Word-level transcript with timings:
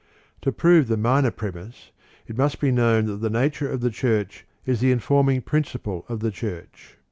2. 0.41 0.49
To 0.49 0.51
prove 0.51 0.87
the 0.87 0.97
minor 0.97 1.29
premise, 1.29 1.91
it 2.25 2.35
must 2.35 2.59
be 2.59 2.71
known 2.71 3.05
that 3.05 3.17
the 3.17 3.29
nature 3.29 3.69
of 3.69 3.81
the 3.81 3.91
Church 3.91 4.47
is 4.65 4.79
the 4.79 4.91
in 4.91 4.97
forming 4.97 5.43
principle 5.43 6.05
of 6.09 6.21
the 6.21 6.31
Church. 6.31 6.97